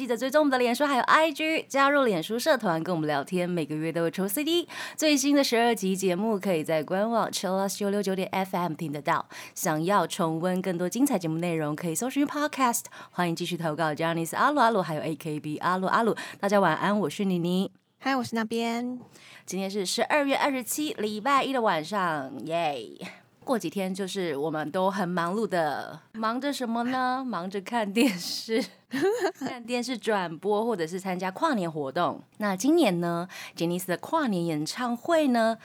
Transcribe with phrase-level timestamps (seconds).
[0.00, 4.66] 记得追踪我们的脸书还有 IG，加入脸书社团跟我们聊天，每个月都会抽 CD。
[4.96, 9.28] 最新的十二集节目可以在官网 Chillus 九六九点 FM 听得到。
[9.54, 12.84] 想要重温更多精彩节目内容，可以搜寻 Podcast。
[13.10, 16.16] 欢迎继续投稿 j a n i c e 阿鲁阿鲁还有 AKB 阿鲁阿鲁。
[16.40, 17.70] 大家晚安，我是妮妮。
[17.98, 18.98] 嗨，我是那边。
[19.44, 22.96] 今天是十二月二十七，礼拜一的晚上，耶！
[23.44, 27.24] 过几天就是我们都很忙碌的，忙着什么呢？
[27.26, 28.64] 忙着看电视，
[29.38, 32.22] 看电视转播，或者是参加跨年活动。
[32.38, 33.26] 那今年呢，
[33.56, 35.58] 杰尼斯的跨年演唱会呢，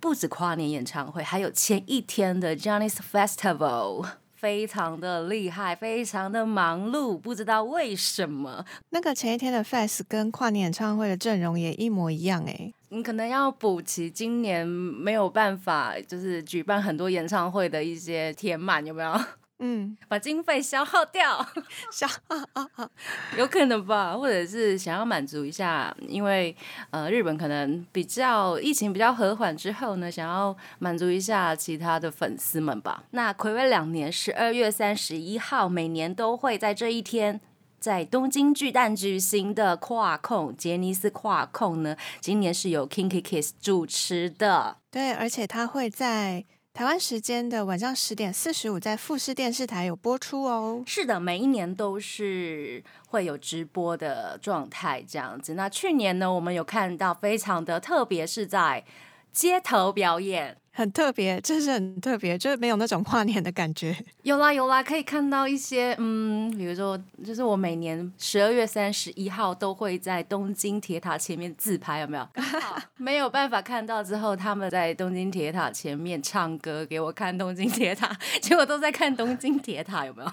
[0.00, 8.64] 不止跨年演唱会，还有前一天的 Johnny's Festival，非常的厉害，非常的忙碌，不知道为什么。
[8.90, 12.74] 那个前一天的 Fest 跟跨年演唱会的阵容也一模一样哎。
[12.94, 19.18] 你可能要补齐今年没有办法，就是举办很多演唱会的一些填满，有没有？
[19.60, 21.42] 嗯， 把经费消耗掉，
[21.90, 22.90] 消耗啊啊，
[23.38, 24.14] 有可能吧？
[24.14, 26.54] 或者是想要满足一下，因为
[26.90, 33.04] 呃，日本可能比较疫情比较和缓之后呢，想要满足一下其他的粉丝们吧。
[33.12, 37.40] 那暌违两年，十二月三十一号，每年都会在这一天。
[37.82, 44.76] 在东京巨蛋举行的跨控杰尼斯跨控呢，今年是由 Kinky Kiss 主持的。
[44.88, 50.84] 对，而且它会在台湾时间的晚上十点四十五，在富士电视台有播出哦。
[50.86, 55.54] 是的，每一年都是会有直播的状态这样子。
[55.54, 58.84] 那去年呢，我们有看到非常的特别，是在
[59.32, 60.56] 街头表演。
[60.74, 63.94] 很特别，真是很特别，就是没有那种跨年的感觉。
[64.22, 72.26] 有啦有啦，可以看到一些，嗯，比如说，就是我每年十二月三十一号都会在东京铁塔前面自拍，有没有？
[72.96, 78.10] 没有办法看到之后，他们在东京铁塔前面唱歌给我看东京铁塔，
[78.40, 80.32] 结果都在看东京铁塔，有没有？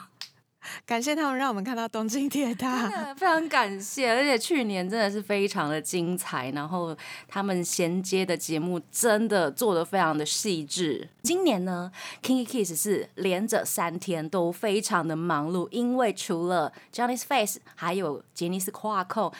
[0.86, 4.12] 感谢他们让我们看到东京铁塔， 非常感谢。
[4.12, 6.96] 而且去年真的是非常的精彩，然后
[7.28, 11.08] 他们衔接的节目真的做的非常的细致。
[11.24, 19.34] 今年呢，Kinky Kiss 是连着三天都非常的忙碌，因为除了 Johnny's Face，还有杰尼斯跨扣。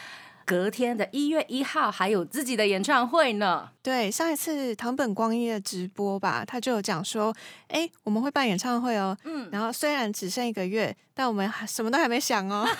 [0.50, 3.70] 隔天的一月一号还有自己的演唱会呢。
[3.84, 7.32] 对，上一次唐本光一的直播吧，他就有讲说，
[7.68, 9.16] 哎，我们会办演唱会哦。
[9.26, 12.68] 嗯，然后虽然只剩一个月，但我们还什么都还没想哦。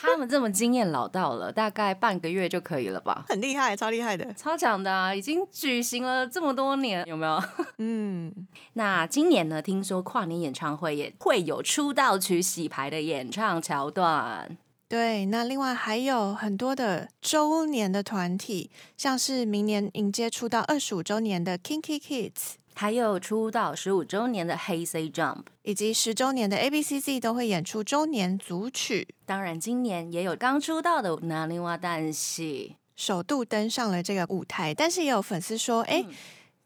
[0.00, 3.24] 他们这么经验老道了，大概半个月就可以了吧？
[3.28, 5.12] 很厉害，超厉害的，超强的啊！
[5.12, 7.42] 已经举行了这么多年，有没有？
[7.78, 8.32] 嗯，
[8.74, 9.60] 那今年呢？
[9.60, 14.56] 听说跨年演唱会也会有出道曲洗牌的演唱桥段。
[14.90, 29.06] 对，那另外还有很多的周年的团体，像是明年迎接出道二十五周年的 Kinky Kids，还有出道十五周年的 Hey Say Jump，以及十周年的 A B C Z 都会演出周年组曲。
[29.24, 36.04] 当然，今年也有刚出道的南林娃旦戏首度登上了这个舞台，但是也有粉丝说，哎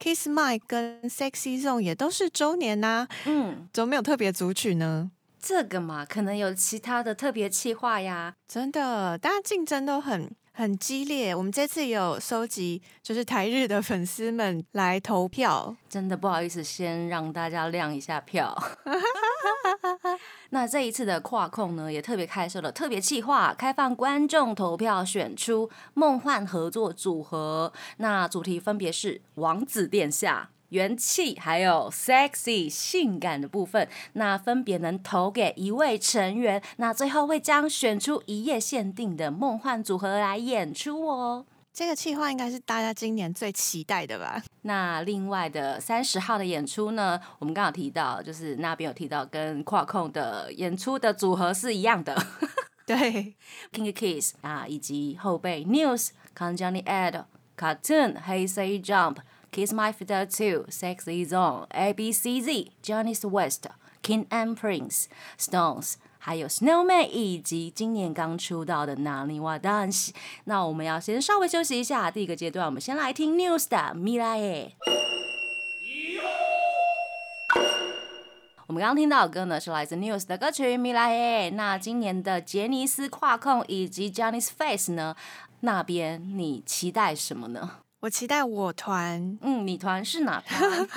[0.00, 5.10] ，Kiss My 跟 Sexy Zone 也都是周年呐，嗯，怎么没有特别组曲呢？
[5.46, 8.34] 这个嘛，可能有其他的特别企划呀。
[8.48, 11.34] 真的，大家竞争都很很激烈。
[11.34, 15.76] 我们这次有收集，就是台日的粉丝们来投票。
[15.86, 18.56] 真的不好意思，先让大家亮一下票。
[20.48, 27.70] 那这一次的跨控呢，也特别开设了特别企划，开放观众投票选出梦幻合作组合。
[27.98, 30.48] 那主题分别是王子殿下。
[30.70, 41.46] 元气还有 sexy 性感的部分，那分别能投给一位成员，那最后会将选出一夜限定的梦幻组合来演出哦。
[41.72, 44.40] 这个计划应该是大家今年最期待的吧？
[44.62, 47.20] 那另外的三十号的演出呢？
[47.40, 52.16] 我们刚好提到，就是那边有提到跟跨控的演出的组合是一样的，
[52.86, 53.34] 对
[53.72, 57.24] ，King Kiss 啊，以及后辈 News、c o n j o n y Ed、
[57.56, 59.16] Cartoon、Hey Say Jump。
[59.54, 63.68] Kiss My Fiddle Too、Sexy Zone、A B C Z、Johnny West、
[64.02, 65.04] King and Prince、
[65.38, 70.10] Stones，还有 Snowman，以及今年刚出道的 Naniwa Dance。
[70.46, 74.72] 那我们要先稍微休息一下，第一个阶段我们先来听 News 的 Mirai。
[78.66, 81.48] 我们刚刚听到的歌呢，是来自 News 的歌曲《米拉耶》。
[81.54, 85.14] 那今年的杰尼斯跨控以及 Johnny's Face 呢，
[85.60, 87.70] 那边你期待什么呢？
[88.04, 90.60] 我期待我团，嗯，你团是哪团？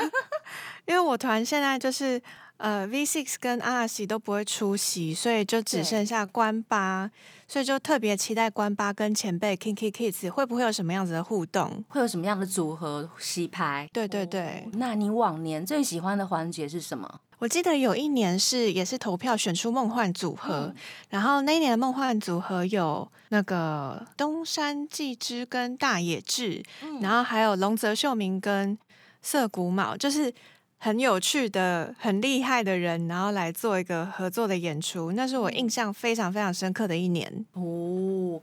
[0.85, 2.21] 因为我团现在就是
[2.57, 7.09] 呃 V Six 跟阿拉西都不会出席，所以就只剩下关八，
[7.47, 11.81] 所以就特别期待关八跟前辈 Kinky Kids 会不会有什么样子的互动。
[11.87, 13.87] 会有什么样的组合洗牌？
[13.93, 17.21] 对对对，那你往年最喜欢的环节是什么？
[17.39, 20.73] 我记得有一年是也是投票选出梦幻组合，
[21.09, 26.63] 然后那一年的梦幻组合有那个东山纪之跟大野智，
[27.01, 28.77] 然后还有龙泽秀明跟
[29.21, 30.33] 涩谷卯，就是
[30.79, 37.45] 很有趣的、很厉害的人，然后来做一个合作的演出，那是我印象非常非常深刻的一年。
[37.53, 38.41] 哦，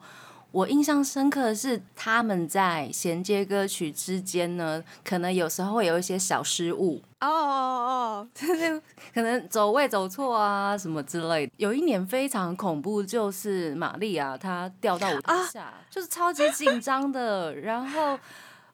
[0.54, 8.28] 我印象深刻的是他们在衔接歌曲之间呢，可能有时候会有一些小失误，哦哦哦
[9.12, 11.52] 可能走位走错啊什么之类的。
[11.56, 18.16] 有一年非常恐怖，就是玛丽啊，她掉到舞台下，就是超级紧张的，然后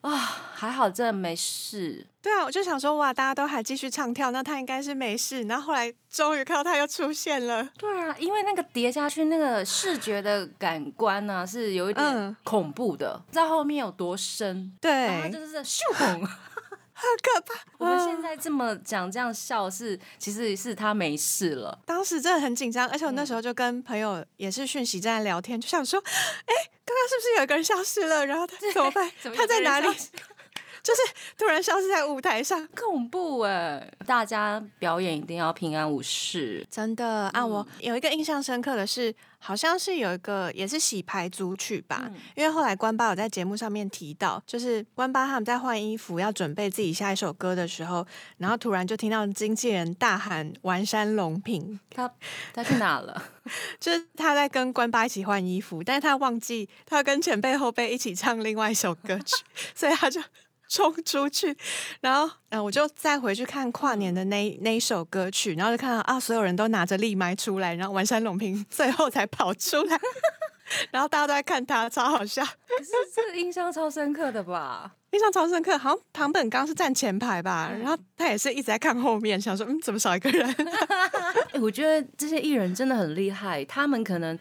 [0.01, 0.17] 啊
[0.53, 2.05] 还好真的没事。
[2.21, 5.41] 对啊，我就想说，哇，大家都还继续唱跳，那他应该是没事。
[5.43, 14.71] 然后后来终于看到他又出现了，对啊，因为那个叠下去，那个视觉的感官呢、是有一点嗯恐怖的，不知道后面有多深。
[14.81, 15.79] 然后它对，就是在咻
[17.01, 17.59] 砰，好可怕。
[17.77, 21.79] 我们现在这么讲这样笑是，其实是他没事了。
[21.85, 26.53] 当时真的很紧张，而且我那时候就跟朋友也是讯息在聊天，就想说，哎，
[26.85, 28.25] 刚刚是不是有一个人消失了？
[28.25, 29.11] 然后他 怎么办？
[29.35, 29.87] 他在哪里
[30.83, 31.01] 就是
[31.37, 32.67] 突然消失在舞台上。
[32.75, 33.91] 恐怖哎！
[34.07, 36.65] 大家表演一定要平安无事。
[36.71, 48.05] 真的啊，我有一个印象深刻的是，好像是有一个也是洗牌组曲吧，嗯因为后来关八有在节目上面提到，就是关八他们在换衣服要准备自己下一首歌的时候，
[48.37, 52.09] 然后突然就听到经纪人大喊“完山龙平”，他
[52.53, 53.23] 他去哪了？
[53.79, 60.21] 就是他在跟关八一起换衣服，但是他忘记他要跟前辈后辈一起唱另外一首歌曲， 所以他就
[60.71, 61.53] 冲出去，
[61.99, 69.99] 然后呃我就再回去看跨年的那那一首歌曲，然后就看到啊所有人都拿着立麦出来，然后完山隆平最后才跑出来，
[70.89, 74.93] 然后大家都在看他，超好笑，可是这印象超深刻的吧？
[75.11, 75.77] 印象超深刻。
[75.77, 80.49] 好像唐本刚是站前排吧，然后他也是一直在看后面，想说嗯怎么少一个人？
[81.51, 84.39] 哎、我觉得这些艺人真的很厉害，他们可能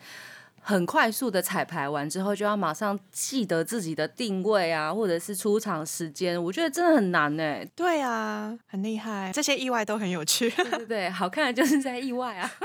[0.62, 7.66] 很快速的彩排完之后，就要马上记得自己的定位啊，或者是出场时间，我觉得真的很难哎。
[7.74, 10.50] 对啊，很厉害，这些意外都很有趣。
[10.50, 12.50] 对对对， 好看的就是在意外啊。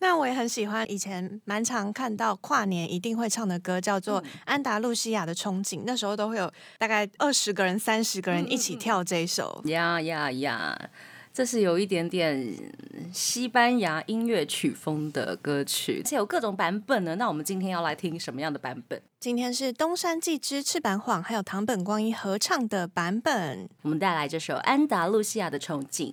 [0.00, 5.78] 那我也很喜欢，以前蛮常看到跨年一定会唱的歌，叫做《安达路西亚的憧憬》。
[5.84, 9.60] 那时候都会有大概二十个人、三十个人一起跳这一首。
[9.64, 10.78] 呀呀呀！
[11.38, 12.52] 这是有一点点
[13.12, 17.14] 西班牙音乐曲风的歌曲，而且有各种版本呢。
[17.14, 19.00] 那我们今天要来听什么样的版本？
[19.20, 23.68] 今天是东山纪之翅膀晃，还有堂本光一合唱的版本。
[23.82, 26.12] 我们带来这首《安达路西亚的憧憬》。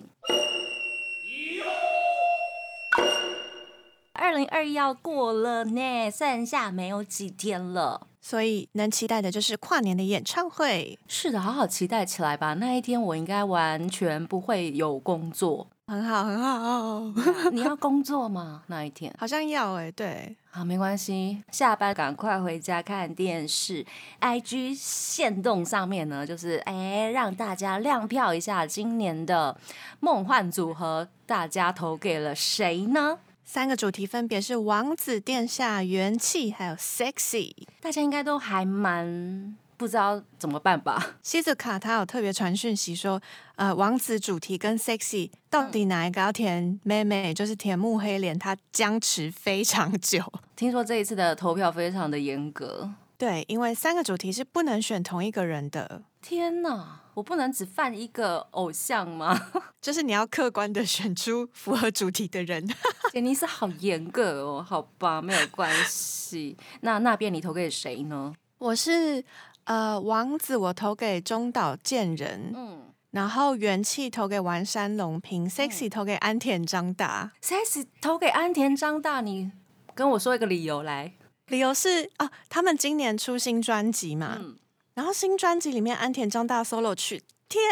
[4.26, 8.08] 二零二一要过了呢，剩下没有几天了。
[8.20, 12.54] 所以能期待的就是跨年的演唱会，是的，好好期待起来吧。
[12.54, 15.68] 那一天我应该完全不会有工作。
[15.86, 17.00] 很好，很好，
[17.54, 18.64] 你要工作吗？
[18.66, 19.14] 那一天？
[19.16, 23.86] 好像要哎、对，好，没关系，下班赶快回家看电视。
[24.20, 29.56] IG 线动上面呢，就是哎，让大家亮票一下今年的
[30.00, 33.20] 梦幻组合，大家投给了谁呢？
[33.48, 37.54] 三个主题分别是王子殿下、元气，还有 sexy。
[37.80, 41.14] 大家应该都还蛮不知道怎么办吧？
[41.22, 43.22] 西子卡他有特别传讯息说，
[43.54, 50.20] 呃，王子主题跟 sexy 到底哪一个要填妹妹，就是填木黑脸，他僵持非常久。
[50.56, 52.90] 听说这一次的投票非常的严格。
[53.18, 59.34] 对，因为三个主题是不能选同一个人的，天哪，我不能只犯一个偶像吗？
[59.80, 62.68] 就是你要客观的选出符合主题的人。
[63.12, 66.56] 杰尼斯好严格哦，好吧，没有关系。
[66.82, 68.34] 那那边你投给谁呢？
[68.58, 69.24] 我是
[69.64, 72.82] 呃王子，我投给中岛健人，嗯
[73.12, 77.32] 然后元气投给丸山隆平，sexy 投给安田章大。
[77.42, 79.50] ，sexy 投给安田张大，你
[79.94, 81.14] 跟我说一个理由来。
[81.48, 84.56] 理由是啊，他们今年出新专辑嘛，嗯，
[84.94, 87.62] 然后新专辑里面安田章大 solo 曲，天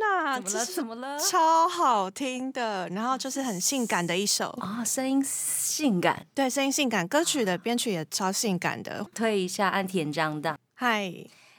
[0.00, 0.52] 哪，怎么了？
[0.52, 1.18] 这是怎么了？
[1.18, 9.04] 超好听的，然后就是很性感的一首，啊、声音性感，对，声音性感，歌曲的编曲也超性感的。
[9.12, 10.56] 推一下安田张大。
[10.74, 11.12] 嗨，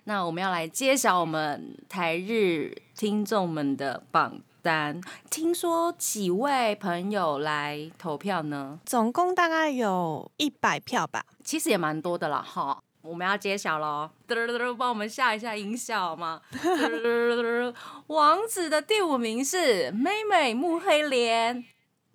[0.05, 4.99] 那我们要来揭晓我们台日听众们的榜单。
[5.29, 8.79] 听说几位朋友来投票呢？
[8.83, 11.23] 总共大概有一百票吧。
[11.43, 12.81] 其实也蛮多的了，哈。
[13.03, 14.09] 我们要揭晓喽！
[14.27, 16.41] 嘚嘚嘚，帮我们下一下音效好吗？
[16.51, 17.75] 嘚嘚嘚嘚嘚，
[18.07, 21.63] 王子的第五名是妹妹慕黑莲，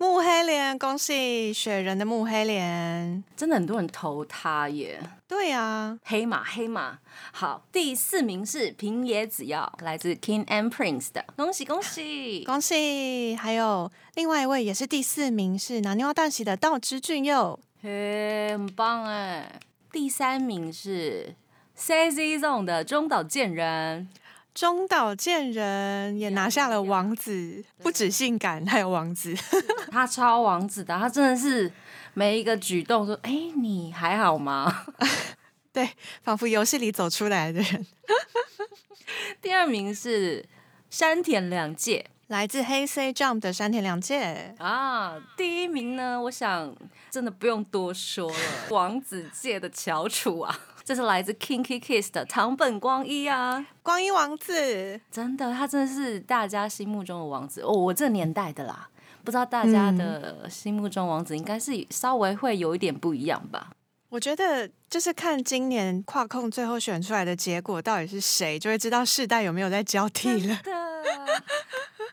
[0.01, 3.23] 木黑莲，恭喜雪人的木黑莲。
[3.37, 4.99] 真的很多人投他耶。
[5.27, 6.97] 对啊，黑马黑马，
[7.31, 12.43] 好，第四名是平野紫耀，来自 King and Prince 的，恭喜恭喜！
[12.43, 13.35] 恭喜！
[13.35, 17.59] 还有另外一位也是第四名是拿牛蛋喜的道之俊佑。
[17.83, 19.59] 嘿，很棒哎！
[19.91, 21.35] 第三名是
[21.77, 24.09] Sexy Zone 的中岛健人，
[24.53, 29.33] 中岛健人也拿下了王子，不止性感，还有王子。
[29.91, 31.71] 他超王子的，他真的是
[32.13, 34.85] 每一个举动说：“哎、你还好吗
[35.71, 35.89] 对，
[36.21, 37.87] 仿佛游戏里走出来的人。
[39.41, 40.45] ”第二名是
[40.89, 46.75] 山田凉介来自黑 C Jump 的山田凉介，啊，第一名呢，我想
[47.09, 48.37] 真的不用多说了，
[48.69, 50.59] 王子界的翘楚啊，
[50.91, 53.65] 这是来自 Kinky Kiss 的堂本光一啊。
[53.81, 54.99] 光一王子。
[55.09, 57.71] 真的，他真的是大家心目中的王子哦。
[57.71, 58.89] 我这年代的啦，
[59.23, 63.69] 不知道大家的心目中王子应该是稍微会有一点不一样吧？
[64.09, 70.59] 我觉得就是看今年跨控最后选出来的结果到底是谁，就会知道世代有没有在交替了。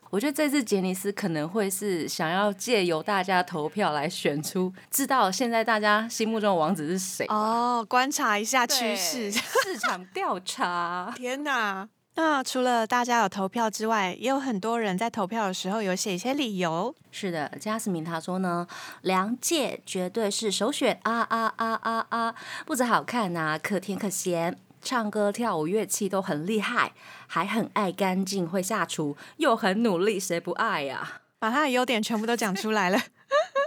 [0.09, 7.27] 的，我觉得这次杰尼斯可能会是想要借由大家投票来选出，知道现在大家心目中的王子是谁。
[7.29, 9.31] 哦，观察一下趋对势。
[9.65, 11.12] 市场调查。
[11.17, 11.88] 天哪！
[12.15, 16.93] 那除了大家有投票之外，也有很多人在投票的时候有写一些理由。
[17.12, 18.67] 是的，加斯明他说呢，
[19.03, 22.35] 梁界绝对是首选啊啊啊啊啊！
[22.67, 26.93] 不止好看呐、可甜可咸，唱歌跳舞乐器都很厉害，
[27.27, 32.99] 还很爱干净，会下厨，又很努力，谁不爱呀、把他的优点全部都讲出来了。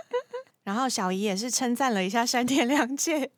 [0.64, 3.32] 然后小姨也是称赞了一下山田凉介，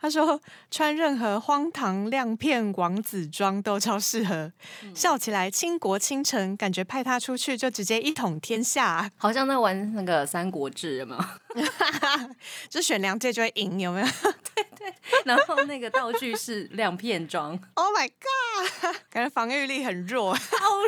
[0.00, 0.40] 她说
[0.70, 4.52] 穿任何荒唐亮片王子装都超适合，
[4.94, 9.10] 笑起来倾国倾城，感觉派他出去就直接一统天下。
[9.16, 11.64] 好像在玩那个《三国志》有没有？
[12.70, 14.06] 就选凉介就会赢，有没有
[14.54, 18.94] 对对然后那个道具是亮片装，？Oh my god！
[19.10, 20.32] 感觉防御力很弱。
[20.34, 20.40] 好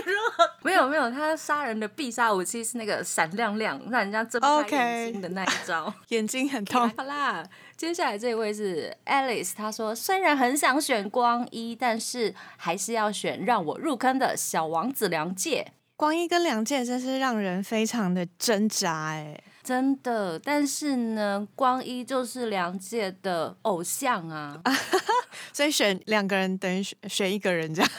[0.05, 0.49] 弱。
[0.63, 5.93] 没有没有，他杀人的必杀武器是那个闪亮亮，让人家睁不开 OK 眼睛的那一招。
[6.09, 6.89] 眼睛很痛。
[6.97, 7.45] 好啦，
[7.81, 15.73] 接下来这位是 Alice，她说虽然很想选光一，但是还是要选让我入坑的小王子梁介。
[15.97, 19.43] 光一跟梁介真是让人非常的挣扎哎。
[19.63, 24.61] 真的，但是呢，光一就是梁介的偶像啊。
[25.51, 27.91] 所以选两个人等于选选一个人这样。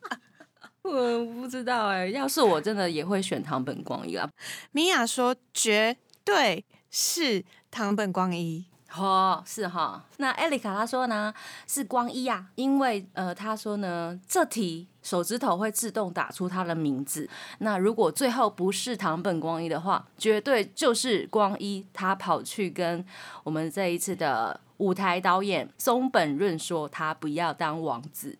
[0.84, 4.28] 我不知道哎、要是我真的也会选唐本光一啊。
[4.72, 8.66] 米娅说绝对是唐本光一。
[8.94, 10.04] 哦，是哈。
[10.18, 11.32] 那艾丽卡她说呢
[11.66, 17.28] 是光一啊，因为呃她说呢这题手指头会自动打出他的名字。
[17.58, 23.04] 那如果最后不是堂本光一的话，绝对就是光一他跑去跟
[23.44, 28.38] 我们这一次的舞台导演松本润说他不要当王子。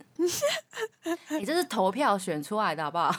[1.39, 3.15] 你 这是投票选出来的好不好？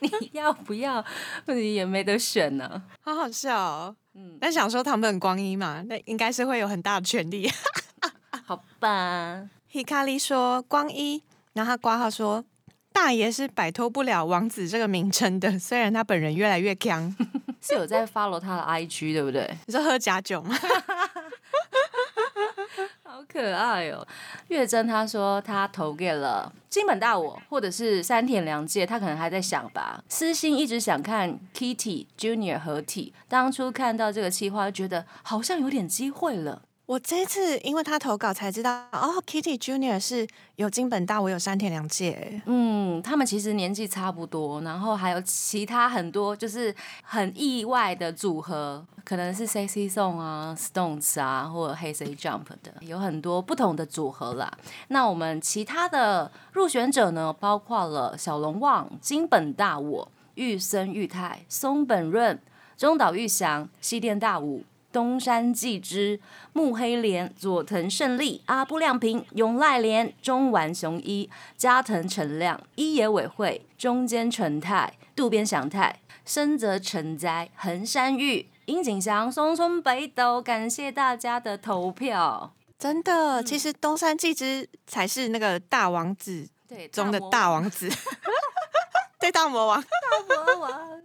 [0.20, 1.04] 你要不要？
[1.46, 2.82] 你也没得选呢。
[3.00, 3.96] 好好笑哦。
[4.14, 7.50] 嗯，但想说堂本光一嘛，那应该是会有很大的权利。
[8.44, 9.48] 好吧。
[9.72, 12.44] Hikari 说光一，然后他挂号说
[12.92, 17.14] 大爷是摆脱不了王子这个名称的，虽然他本人越来越强。
[17.60, 19.48] 是有在 follow 他的 IG 对不对？
[19.66, 20.56] 你说喝假酒吗？
[23.18, 24.06] 好可爱哦！
[24.46, 30.00] 月珍他说他投给了金本大我或者是三田良介，他可能还在想吧。
[30.08, 36.62] 私心一直想看 Kitty Junior 合体，当初看到这个企划，觉得好像有点机会了。
[36.88, 40.26] 我这次因为他投稿才知道，哦，Kitty Junior 是
[40.56, 42.40] 有金本大，我有山田凉介。
[42.46, 54.50] 嗯，他们其实年纪差不多，然后还有其他很多就是很意外的组合，可能是 Sexy Song 啊、Stones 啊，或者 Hey Say Jump 的，有很多不同的组合啦。
[54.88, 62.40] 那我们其他的入选者呢，包括了小龙旺、金本大我、玉森裕太、松本润、
[62.78, 64.64] 中岛裕翔、西电大武。
[64.98, 66.18] 东山纪之、
[66.52, 82.52] 木黑莲、佐藤胜利、阿布亮平、永濑廉、中丸雄一、加藤成亮、一野委会、中间纯太、渡边祥太、深泽成哉、横山裕、樱井翔、松村北斗，感谢大家的投票。
[82.76, 87.88] 真的，其实东山纪之才是那个大王子对中的大王子。
[89.30, 89.82] 大魔王。
[89.82, 91.02] 大魔王。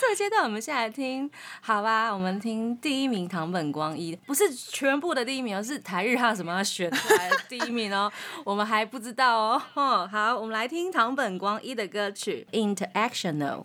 [0.00, 8.10] 这个阶段我们先来听，好吧，我们听第一名唐本光一，不是全部的第一名哦，是台日哈什么要选出来的第一名哦，
[8.44, 9.62] 我们还不知道哦。
[9.74, 13.64] 哦，好，我们来听唐本光一的歌曲《Interactional》。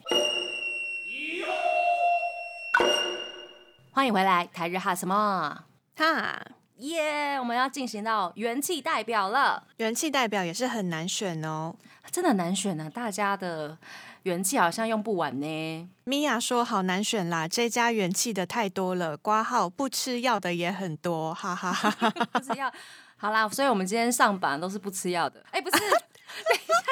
[3.91, 5.63] 欢迎回来，台日哈什么？
[5.95, 6.45] 哈，
[6.77, 11.73] 耶我们要进行到元气代表了，元气代表也是很难选哦。
[12.11, 13.77] 真的难选呢、大家的
[14.23, 15.89] 元气好像用不完呢。
[16.03, 22.09] 米娅说好难选啦，这家元气的太多了，挂号不吃药的也很多，哈哈哈哈。
[22.31, 22.71] 不吃药
[23.17, 25.43] 好啦，所以我们今天上榜都是不吃药的。
[25.51, 26.83] 哎、不是， 等一下，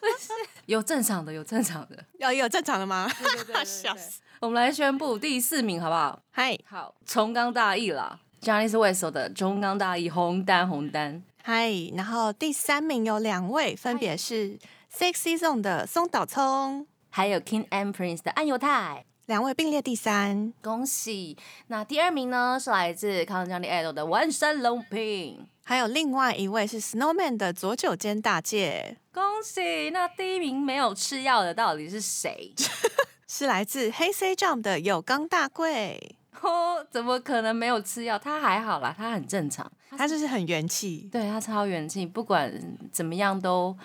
[0.00, 0.32] 不是
[0.66, 2.04] 有正常的，有正常的。
[2.18, 3.10] 有有正常的吗？
[3.18, 4.20] 对对对对 笑死。
[4.40, 6.22] 我们来宣布第四名好不好？
[6.30, 11.22] 嗨好，重冈大意啦 j o h n n y West 的中冈大义红单红单。
[11.42, 14.58] 嗨，然后第三名有两位，分别是
[14.92, 20.52] Sexy Zone 的松岛聪，还有 King and Prince 的安犹太，两位并列第三。
[20.62, 21.36] 恭喜！
[21.68, 29.90] 那第二名呢是来自康江的 idol 的万山龙平，还有另外一位是 Snowman 的左九间大介，恭喜！
[29.90, 32.54] 那第一名没有吃药的到底是谁？
[33.26, 38.18] 是来自黑 C Jump 的有冈大贵，哦，怎么可能没有吃药？
[38.18, 41.08] 他还好啦，他很正常，他就是很元气。
[41.10, 42.52] 对他超元气，不管
[42.92, 43.76] 怎么样都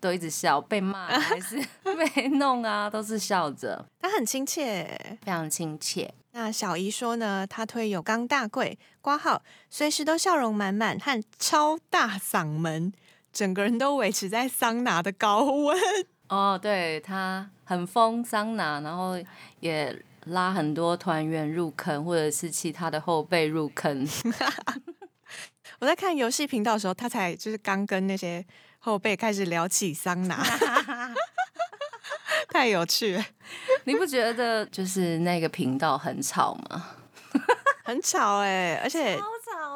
[0.00, 1.56] 都一直笑，被骂还是
[2.14, 5.18] 被弄啊，都是笑着，他很亲切。
[5.22, 6.12] 非常亲切。
[6.32, 12.92] 那小姨说呢，她推有刚大贵，挂号随时都笑容满满和超大嗓门，
[13.32, 15.76] 整个人都维持在桑拿的高温。
[16.28, 19.18] 哦，对他很疯桑拿，然后
[19.58, 24.06] 也拉很多团员入坑，或者是其他的后辈入坑。
[25.80, 28.44] 我在看游戏频道的时候，他才就是刚跟那些
[28.78, 30.42] 后辈开始聊起桑拿，
[32.50, 33.24] 太有趣了，
[33.84, 36.86] 你不觉得就是那个频道很吵吗？
[37.84, 39.22] 很吵哎、而且吵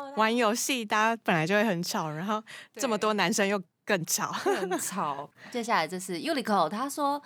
[0.06, 2.42] 的，玩游戏大家本来就会很吵，然后
[2.74, 4.32] 这么多男生又更吵。
[4.32, 5.30] 很吵。
[5.50, 7.22] 接下来就是 Ulico，他说。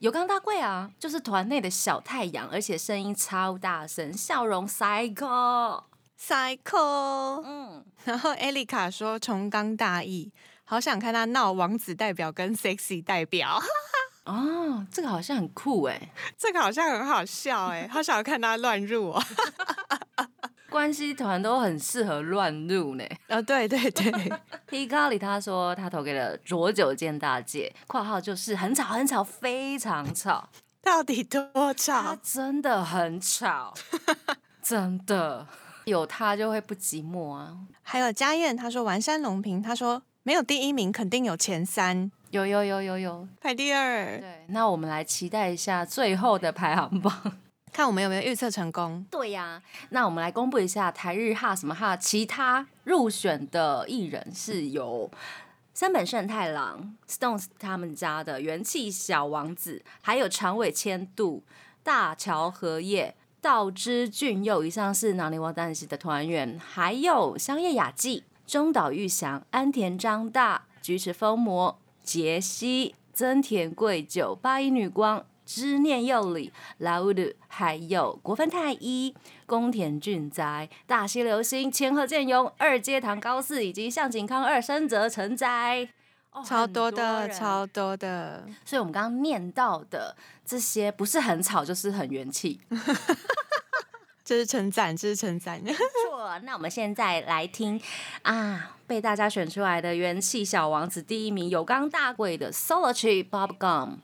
[0.00, 5.84] 有冈大贵啊，就是团内的小太阳，而且声音超大声，笑容 psycho。
[6.18, 10.32] Cycle，嗯，然后艾丽卡说重刚大意，
[10.64, 13.60] 好想看他闹王子代表跟 sexy 代表，
[14.24, 16.10] 哦，这个好像很酷哎。
[16.38, 19.22] 这个好像很好笑哎，好想看他乱入哦。
[20.70, 23.04] 关系团都很适合乱入呢。
[23.28, 24.32] 啊，对对对，
[24.66, 30.48] P 咖里他说他投给了浊酒见大姐（括号就是很吵很吵，非常吵
[30.82, 32.16] 到底多），他吵？
[32.22, 33.74] 真的很吵，
[34.62, 35.46] 真的
[35.84, 37.56] 有他就会不寂寞啊。
[37.82, 47.38] 还有家燕，他说完山龙平，他说没有第一名，肯定有前三，有有有有有，排第二，对，那我们来期待一下最后的排行榜。
[47.72, 49.04] 看我们有没有预测成功。
[49.10, 55.10] 对呀、那我们来公布一下台日哈什么哈其他入选的艺人是有
[55.72, 61.42] 山本胜太郎、Stones 他们家的元气小王子，还有长尾千度、
[61.82, 75.24] 大桥和叶、道之俊佑，以上是哪里瓦旦西的团员，还有香叶雅纪、中岛裕翔、安田张大、菊池风磨、杰西、增田贵久、八一女光。
[75.52, 79.12] 知念佑里、劳鲁，还有国分太一、
[79.46, 85.88] 宫田俊哉、大西流星、千鹤健勇、二阶堂高四以及向井康二、深泽成哉，
[86.30, 92.60] 哦超多的，人超多的，所以我们刚刚念到的这些，不是很吵，就是很元气。
[94.24, 95.60] 这是称赞，这是称赞。
[95.66, 97.80] 错， 那我们现在来听
[98.22, 103.96] 啊，被大家选出来的元气小王子第一名有冈大贵的 Solo Tree Bob Gum。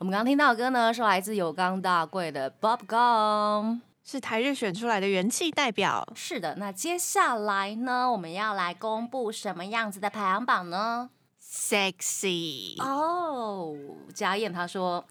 [0.00, 3.80] 我们刚刚听到的歌呢，是来自有冈大贵的 Bob Gum。
[4.02, 12.82] 是台日选出来的元气代表，是的，那接下来呢，我们要来公布什么样子的排行榜呢？sexy。
[12.82, 13.76] 哦，
[14.14, 15.04] 家燕她说，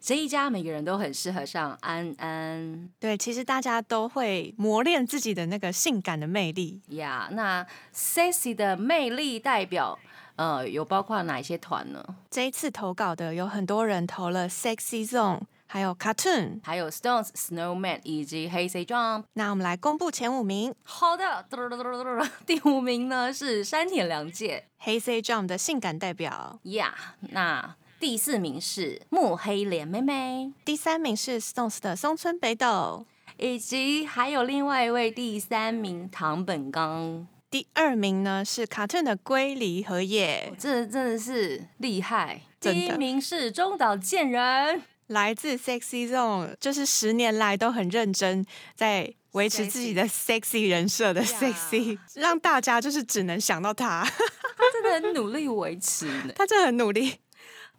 [0.00, 6.80] 这一家每个人都很适合上安安对，其实大家都会磨练自己的那个性感的魅力。
[6.88, 7.28] 呀。
[7.32, 9.98] 那 sexy 的魅力代表，
[10.40, 12.02] 呃，有包括哪一些团呢？
[12.30, 16.60] 这一次投稿的有很多人投了 Sexy Zone，还有 Cartoon。
[16.64, 19.24] 还有 Stones、Snowman 以及 Hey Say Jump。
[19.34, 26.58] 那我们来公布前五名好的，嘟嘟嘟嘟嘟嘟第五名呢是山田凉介，Hey Say Jump 的性感代表。
[26.62, 26.94] 呀。
[27.20, 30.54] 那第四名是木黑莲妹妹。
[30.64, 33.04] 第三名是 Stones 的松村北斗。
[33.36, 42.42] 以及还有另外一位第三名唐本刚，第二名呢是 Cartoon 的龟梨和也，这真的是厉害。
[42.60, 56.08] 第一名是中岛健人，来自 Sexy Zone，就是十年来都很认真在维持自己的 sexy 人设的 sexy，让大家就是只能想到他， 他真的很努力维持。
[56.36, 57.16] 他真的很努力。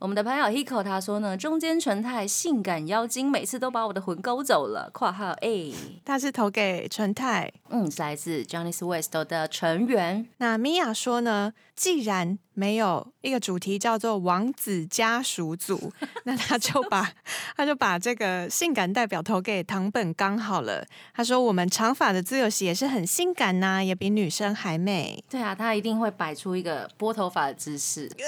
[0.01, 4.89] 我们的朋友 Hiko 他说呢，中间纯太性感妖精，每次都把我的魂勾走了。
[4.91, 7.53] 括号 A，他是投给纯太。
[7.69, 10.25] 嗯，是来自 Johnny West 的成员。
[10.37, 15.93] 那 Mia 说呢，既然没有一个主题叫做王子家属组，
[16.25, 17.13] 那他就把
[17.55, 20.83] 他就把这个性感代表投给唐本刚好了。
[21.13, 25.23] 他说我们长发的自由席也是很性感呐、也比女生还美。
[25.29, 28.09] 对啊，他一定会摆出一个拨头发的姿势。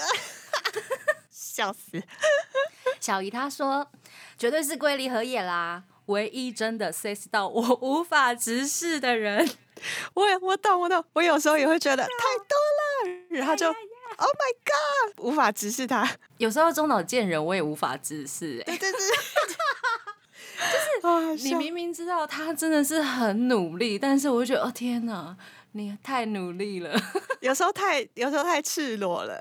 [1.54, 2.02] 笑死！
[3.00, 3.88] 小姨她说，
[4.40, 9.48] 绝对是龟梨和也啦，唯一真的 sex 到我无法直视的人。
[10.16, 12.58] 我也我懂我懂，我有时候也会觉得太多
[13.06, 16.10] 了，然后就 Oh my God，无法直视他。
[16.38, 18.98] 有时候中岛健人我也无法直视、欸，对对对，
[21.38, 25.38] 就是你明明知道他真的是很努力，但是我就觉得，哦天哪，
[25.74, 27.00] 你太努力了。
[27.42, 29.40] 有时候太有时候太赤裸了，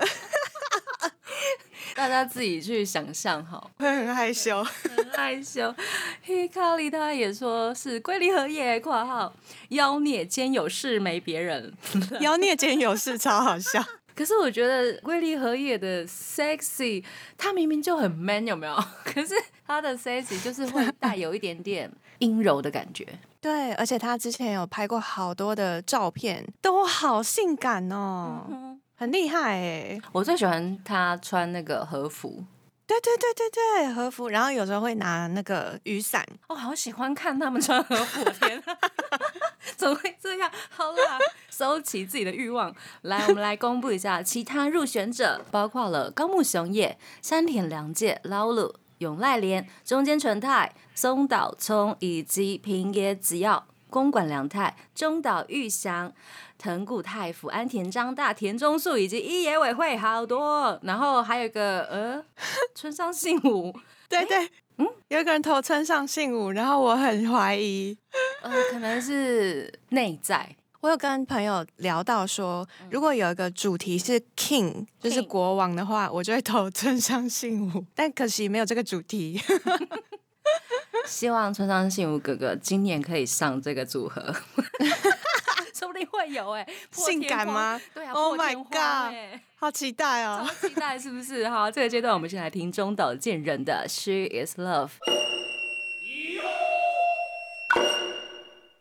[1.94, 4.62] 大家自己去想象好，会很害羞。
[4.64, 5.74] 很害羞。
[6.22, 9.33] 黑卡里他也说是龟梨和也（括号
[9.70, 11.72] 妖孽兼有事没别人）。
[12.20, 13.85] 妖孽间有事，超好笑。
[14.14, 17.02] 可是我觉得龟梨和也的 sexy，
[17.38, 18.76] 他明明就很 man，有没有？
[19.05, 19.35] 可是
[19.66, 23.07] 他的 sexy 就是会带有一点点阴柔的感觉。
[23.40, 28.71] 对，而且他之前有拍过好多的照片，都好性感哦，嗯，
[29.02, 30.00] 很厉害哎。
[30.12, 32.44] 我最喜欢他穿那个和服。
[32.86, 38.78] 对对对对对，和服，然后有时候会拿那个雨伞，哦，好喜欢看他们穿和服，天啊！
[39.76, 40.48] 怎么会这样？
[40.70, 41.18] 好啦，
[41.50, 42.72] 收起自己的欲望。
[43.02, 56.11] 来，我们来公布一下其他入选者，包括了高木雄也、山田凉介、捞鲁、永濑廉、中间纯太、松岛聪以及平野紫耀、公馆良太、中岛裕翔。
[56.59, 60.78] 藤谷太辅、安田章大、田中树以及一野委会，好多。
[60.85, 62.24] 然后还有一个呃，
[62.72, 63.74] 村上信五，
[64.09, 67.98] 对对，嗯，有一个人投村上信五，然后我很怀疑，
[68.42, 70.55] 呃，可能是内在。
[70.83, 79.40] 我有跟朋友聊到说，如果有一个主题是 king，就是国王的话，我就会投村上信五， 但可惜没有这个主题。
[81.06, 84.20] 希望村上幸福哥哥今年可以上这个组合，
[85.74, 90.44] 说不定会有哎、破性感吗对啊 Oh my god 哎好期待哦！
[90.44, 91.48] 好期待是不是？
[91.48, 94.88] 好，这个阶段我们先来听中岛健人的《She Is Love》。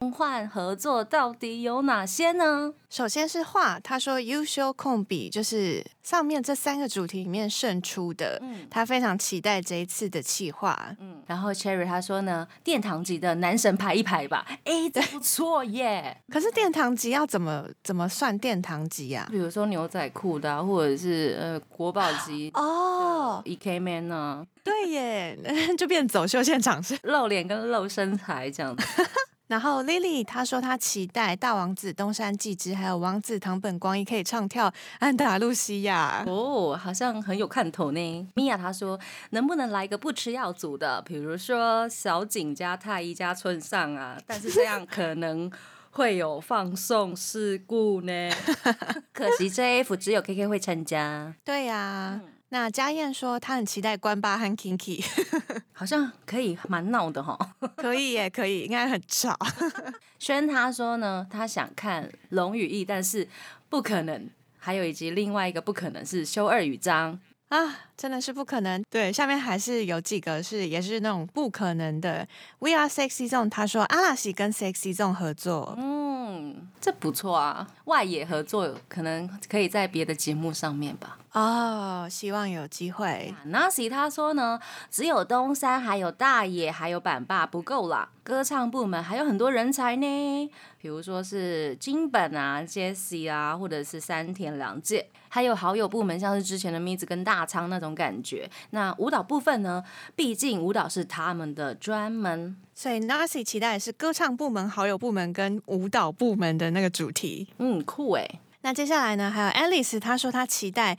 [0.02, 2.74] 梦幻合作到底有哪些呢？
[2.90, 10.96] 首先是画，他说优秀控笔就是上面这三个主题里面胜出的，嗯他非常期待这一次的企划。
[11.00, 16.18] 嗯，然后 Cherry 他说呢，殿堂级的男神排一排吧， 哎，这不错耶。
[16.30, 19.28] 可是殿堂级要怎么怎么算殿堂级啊？
[19.30, 25.38] 比如说牛仔裤的、啊，或者是呃国宝级 哦，E K Man 呢、对耶，
[25.78, 26.98] 就变走秀现场是。
[27.04, 28.84] 露脸跟露身材这样子。
[29.52, 36.24] 然后 Lily 她说她期待大王子东山纪之还有王子堂本光一可以唱跳安达路西亚。
[36.26, 38.28] 哦，好像很有看头呢。
[38.34, 38.98] 米娅她说，
[39.32, 44.18] 能不能来个不吃药组的，比如说小景加太一加村上啊？
[44.26, 45.52] 但是这样可能
[45.90, 48.30] 会有放送事故呢。
[49.12, 55.02] 可惜 JF 只有 KK 会参加，对呀、嗯那家燕说她很期待关八和 Kinky，
[55.72, 57.38] 好像可以蛮闹的哈。
[57.78, 59.38] 可以耶，可以，应该很吵。
[60.20, 63.26] 轩他说呢，他想看《龙与翼》，但是
[63.70, 64.30] 不可能。
[64.58, 67.18] 还有以及另外一个不可能是修二与章。
[67.48, 68.84] 啊，真的是不可能。
[68.90, 72.28] 对，下面还是有几个是也是那种不可能的。
[72.60, 81.18] We are sexy zone，他说阿拉西跟 sexy zone 合作，嗯，这不错啊，外野合作可能可以在别的节目上面吧。
[81.34, 83.34] 哦，希望有机会。
[83.48, 98.50] Nasi 他说呢，只有东山、还有大野、还有板爸不够啦，歌唱部门还有很多人才呢，比如说是金本啊、Jessie 啊，或者是三田凉介，还有好友部门，像是之前的咪子跟大仓那种感觉。
[98.72, 99.82] 那舞蹈部分呢，
[100.14, 102.58] 毕竟舞蹈是他们的专门。
[102.76, 107.48] 所以 Nasi 期待的是歌唱部门、好友部门跟舞蹈部门的那个主题。
[107.60, 108.28] 嗯，酷哎，
[108.64, 110.98] 那接下来呢，还有 Alice，她说她期待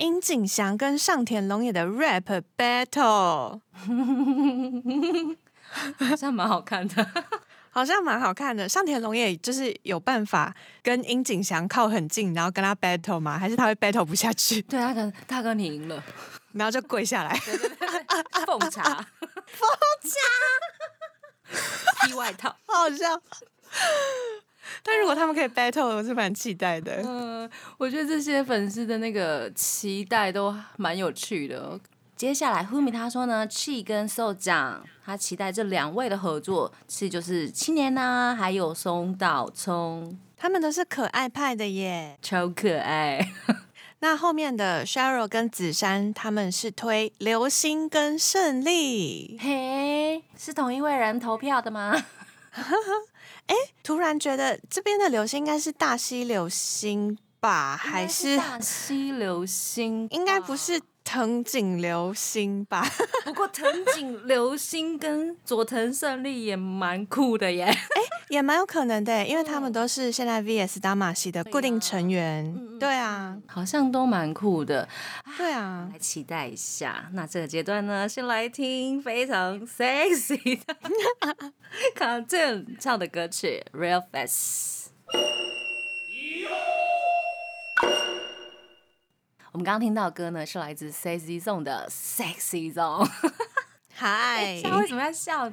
[0.00, 3.60] 殷景祥跟上田龙也的 rap battle。
[5.98, 7.06] 好像蛮好看的。
[7.72, 8.68] 好像蛮好看的。
[8.68, 13.38] 上田龙也就是有办法跟樱井翔靠很近，然后跟他 battle 吗？
[13.38, 16.02] 还是他会 battle 不下去， 对他跟大哥你赢了，
[16.52, 17.36] 然后就跪下来？
[18.46, 19.06] 奉茶，
[19.46, 19.68] 奉
[20.02, 20.18] 茶，
[22.06, 22.48] 披外套。
[22.66, 23.20] 好好笑。
[24.82, 27.02] 但如果他们可以 battle，我是蛮期待的。
[27.04, 31.78] 嗯、我觉得这些粉丝的那个期待都蛮有趣的。
[32.16, 42.18] 接下来，Humi 他说呢，Chi 跟 So 讲，他期待这两位的合作，是就是青年呐、还有松岛聪，他们都是可爱派的耶。
[42.20, 43.26] 超可爱。
[44.02, 49.38] 那后面的 Sheryl 跟紫珊，他们是推流星跟胜利。
[49.40, 51.94] 嘿，是同一位人投票的吗？
[53.82, 60.06] 突然觉得这边的流星应该是大溪流星吧，还是大溪流星？
[60.10, 60.80] 应该不是
[61.10, 62.86] 藤井流星吧？
[63.24, 67.64] 不过藤井流星跟佐藤胜利也蛮酷的耶。
[67.64, 67.76] 哎
[68.28, 72.56] 也蛮有可能的， 因为他们都是现在 VS 大马戏的固定成员。
[72.78, 74.88] 对啊，好像都蛮酷的，
[75.36, 77.10] 对啊，来期待一下。
[77.12, 80.76] 那这个阶段呢，先来听非常 sexy 的
[81.98, 84.90] Cartoon 唱的歌曲《Real Face》。
[89.52, 93.08] 我们刚刚听到的歌呢，是来自 Sexy Zone 的 Sexy Zone。
[93.92, 95.50] 嗨，他为什么要笑？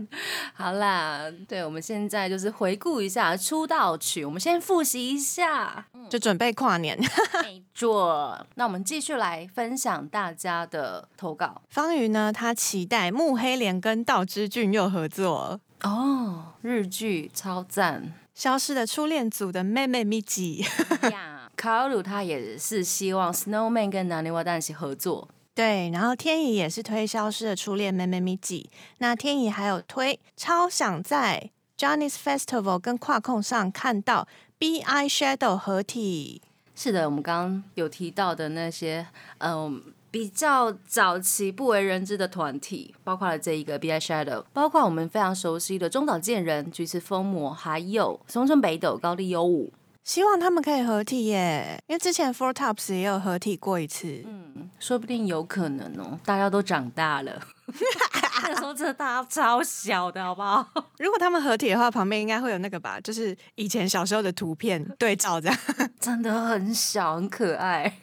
[0.54, 5.88] 好啦，对，我们现在就是回顾一下出道曲，我们先复习一下。
[6.10, 6.98] 就准备跨年。
[7.44, 15.60] 没错，那我们继续来分享大家的投稿方瑜呢，他期待木黑莲跟道之俊又合作。
[15.82, 16.54] 哦。
[16.62, 20.66] 日剧超赞消失的初恋组的妹妹咪吉，
[21.12, 21.37] 呀！
[21.58, 25.28] 卡鲁他也是希望 Snowman 跟南泥瓦蛋一起合作。
[25.56, 28.70] 对，然后天怡也是推消失的初恋妹妹咪吉。
[29.00, 34.28] 那天怡还有推超想在 Johnny's Festival 跟跨控上看到
[34.60, 36.44] B I Shadow 合体。
[36.76, 39.08] 是的，我们刚刚有提到的那些，
[39.40, 49.74] 嗯，比较早期不为人知的团体，包括了这一个 B I Shadow，包括我们非常熟悉的中岛健人、菊池风磨，还有松村北斗、高丽优舞。
[50.08, 54.24] 希望他们可以合体耶，因为之前 Four Tops 也有合体过一次。
[54.26, 57.42] 嗯，说不定有可能哦，大家都长大了。
[58.44, 60.66] 那时候真的大家超小的，好不好？
[61.00, 65.58] 如果他们合体的话，旁边应该会有那个吧，就是以前小时候的图片对照这样。
[66.00, 68.00] 真的很小，很可爱。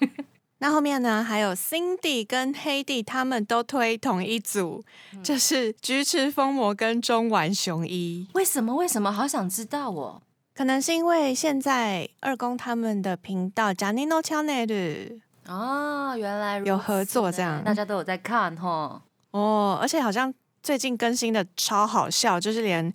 [0.59, 4.85] 那后面呢，还有 Cindy 跟黑弟他们都推同一组，
[5.23, 8.29] 就是菊池风磨跟中丸雄一。
[8.35, 8.75] 为什么？
[8.77, 9.11] 为什么？
[9.11, 10.21] 好想知道哦。
[10.57, 19.03] 可能是因为现在二宫他们的频道 Janino Channel 哦，原来有合作这样大家都有在看哈。
[19.33, 22.93] 哦，而且好像最近更新的超好笑，就是连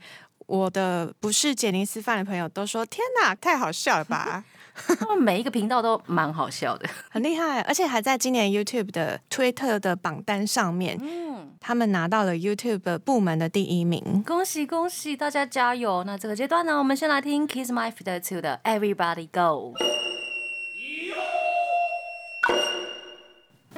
[0.48, 4.44] 我的不是杰尼斯范的朋友都说：“天哪，太好笑了吧！”
[5.00, 6.88] 他们每一个频道都蛮好笑的。
[7.10, 14.24] 很厉害，而且还在今年 YouTube 的推特的榜单上面，嗯，他们拿到了 YouTube 部门的第一名。
[14.26, 16.04] 恭喜恭喜，大家加油！
[16.06, 19.74] 那这个阶段呢，我们先来听 Kiss My Feet Two 的 Everybody Go。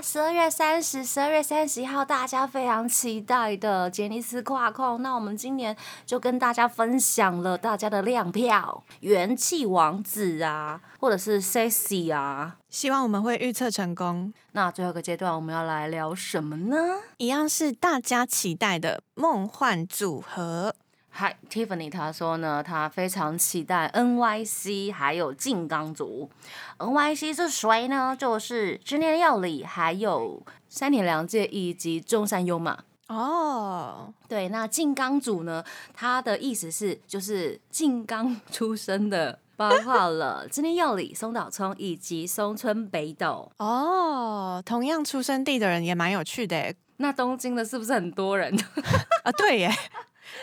[0.02, 5.02] 十二月三十、十二月三十一号，大家非常期待的杰尼斯跨控。
[5.04, 12.58] 那我们今年就跟大家分享了大家的亮票，元气王子啊，或者是 Sexy 啊。
[12.70, 14.34] 希望我们会预测成功。
[14.54, 16.78] 那最后一个阶段，我们要来聊什么呢？
[17.18, 20.74] 一样是大家期待的梦幻组合。
[21.14, 26.30] 嗨，Tiffany，她说呢，她非常期待 NYC 还有静冈组。
[26.80, 28.16] NYC 是谁呢？
[28.18, 32.80] 就是知念料理，还有山田凉介以及中山优马。
[33.10, 43.52] 哦，对，那静冈组呢，它的意思是就是静冈出生的，包括了知念料理、松岛聪以及松村北斗。
[43.58, 48.56] 哦，同样出生地的人也蛮有趣的那东京的是不是很多人？
[49.26, 49.72] 啊，对耶，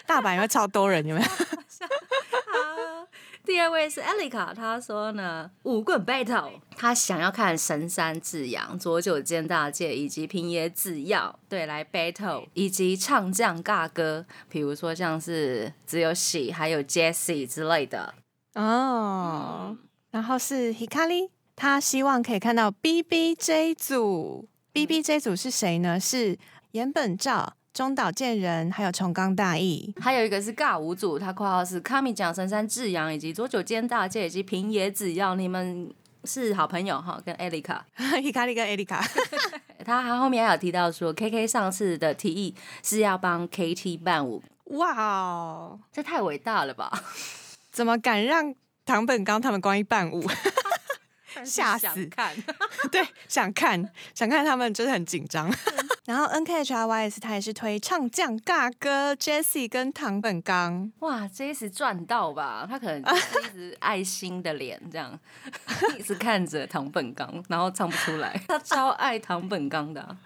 [0.07, 1.27] 大阪因为超多人，有没有？
[1.27, 3.07] 好，
[3.45, 18.15] 第二位是艾丽卡，她说呢，五棍 battle，她想要看神山智洋、佐久间大介以及平野紫耀对来 battle，以及唱将尬歌，比如说像是只有喜还有 Jessie 之类的。
[18.55, 19.77] 哦，
[20.11, 24.49] 然后是 Hikari，他希望可以看到 BBJ 组。
[24.73, 25.99] BBJ 组是谁呢？
[25.99, 26.39] 是
[26.73, 29.95] 岩本照、中岛健人还有重冈大义。
[30.01, 35.89] 还有一个是尬舞组，他括号是卡米蒋、神山智洋以及佐久间大介以及平野紫耀，你们
[36.25, 37.87] 是好朋友哈，跟艾丽 卡。
[37.97, 39.01] Hikari 跟 Erika，
[39.85, 46.91] 他还后面还有提到说，K K 上次的提议是要帮 K T 伴舞，哇哦，这太伟大了吧！
[47.71, 48.55] 怎么敢让
[48.85, 50.23] 唐本刚他们光一伴舞？
[51.45, 52.37] 吓死想看，
[52.91, 55.53] 对，想看想看他们真的很紧张。
[56.07, 62.67] 然后 N K H R Y S 他也是推唱将尬歌 Jessie 跟唐本刚，哇，这一次赚到吧？
[62.69, 65.19] 他可能 一直爱心的脸这样，
[65.99, 68.41] 一直看着唐本刚，然后唱不出来。
[68.49, 70.17] 他超爱唐本刚的啊、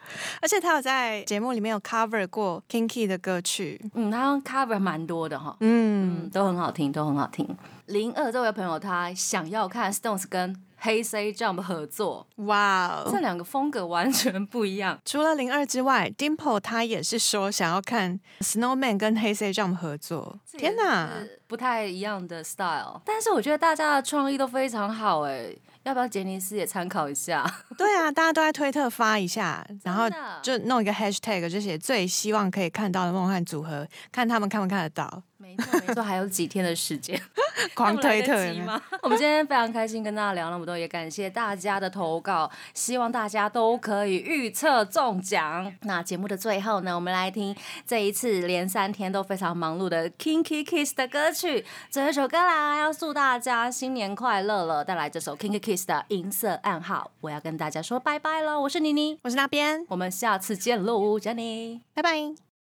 [0.40, 7.57] 而且他有在节目里面有 cover 过 Kinky 的歌曲，嗯，他 cover 蛮多的哈，嗯，嗯，都很好听，都很好听。
[7.87, 13.09] 零二这位朋友他想要看 Stones 跟黑 C Jump 合作，哇哦。
[13.12, 14.99] 这两个风格完全不一样。
[15.07, 20.40] 除了零二之外，Dimple 他也是说想要看 Snowman 跟黑 C Jump 合作。
[20.59, 21.09] 天哪！
[21.47, 27.45] 不太一样的 style，但是我觉得大家的创意都非常好哎，要不要杰尼斯也参考一下？
[27.77, 30.09] 对啊，大家都在推特发一下，然后
[30.42, 37.20] 就弄一个 hashtag，就写最希望可以看到的梦幻组合，看他们看不看得到，没错没错，还有几天的时间。
[37.74, 38.81] 狂推特吗？
[39.02, 45.72] 我们今天非常开心跟大家聊那么多，也感谢大家的投稿，希望大家都可以预测中奖。
[45.83, 47.55] 那节目的最后呢，我们来听
[47.87, 54.85] 这一次连三天都非常忙碌的 Kinky Kiss 的歌曲，最后一首歌啦，要祝大家新年快乐了！
[54.85, 61.81] 带来这首 Kinky Kiss 的银色暗号，我要跟大家说拜拜喽，我是妮妮，我是那边，我们下次见喽，Jenny。
[61.94, 62.51] 拜拜。